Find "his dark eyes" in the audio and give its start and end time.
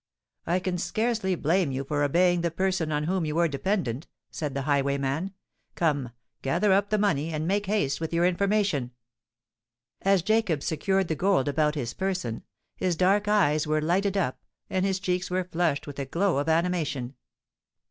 12.75-13.67